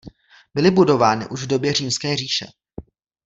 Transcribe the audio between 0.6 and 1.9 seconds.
budovány už v době